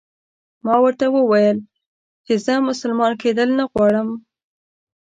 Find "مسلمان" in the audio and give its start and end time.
2.69-3.13